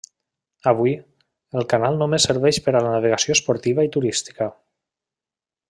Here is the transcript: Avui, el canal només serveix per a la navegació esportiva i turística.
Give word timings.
Avui, 0.69 0.93
el 1.61 1.67
canal 1.73 1.99
només 1.99 2.25
serveix 2.29 2.59
per 2.69 2.75
a 2.75 2.81
la 2.87 2.95
navegació 2.95 3.37
esportiva 3.39 3.87
i 3.89 3.93
turística. 3.99 4.49